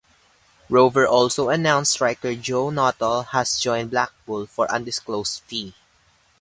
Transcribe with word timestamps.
Rovers 0.67 1.07
also 1.07 1.49
announced 1.49 1.91
striker 1.91 2.33
Joe 2.33 2.71
Nuttall 2.71 3.21
had 3.21 3.47
joined 3.59 3.91
Blackpool 3.91 4.47
for 4.47 4.65
undisclosed 4.71 5.43
fee. 5.43 5.75